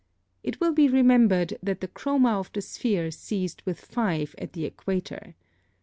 It 0.41 0.59
will 0.59 0.73
be 0.73 0.87
remembered 0.87 1.59
that 1.61 1.79
the 1.79 1.87
chroma 1.87 2.39
of 2.39 2.51
the 2.53 2.61
sphere 2.63 3.11
ceased 3.11 3.63
with 3.67 3.79
5 3.79 4.33
at 4.39 4.53
the 4.53 4.65
equator. 4.65 5.35